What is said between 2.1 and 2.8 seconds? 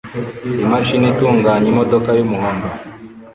yumuhondo